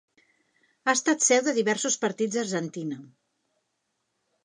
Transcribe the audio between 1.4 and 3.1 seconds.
de diversos partits d'Argentina.